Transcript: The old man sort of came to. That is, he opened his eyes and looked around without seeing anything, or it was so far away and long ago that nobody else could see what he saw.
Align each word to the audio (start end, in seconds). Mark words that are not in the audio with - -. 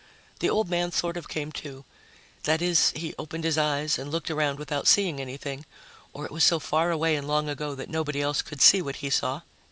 The 0.39 0.49
old 0.49 0.67
man 0.67 0.91
sort 0.91 1.15
of 1.15 1.29
came 1.29 1.51
to. 1.51 1.85
That 2.45 2.59
is, 2.59 2.89
he 2.95 3.13
opened 3.19 3.43
his 3.43 3.55
eyes 3.55 3.99
and 3.99 4.09
looked 4.11 4.31
around 4.31 4.57
without 4.57 4.87
seeing 4.87 5.21
anything, 5.21 5.63
or 6.11 6.25
it 6.25 6.31
was 6.31 6.43
so 6.43 6.57
far 6.59 6.89
away 6.89 7.15
and 7.15 7.27
long 7.27 7.47
ago 7.47 7.75
that 7.75 7.87
nobody 7.87 8.19
else 8.19 8.41
could 8.41 8.63
see 8.63 8.81
what 8.81 8.95
he 9.05 9.11
saw. 9.11 9.41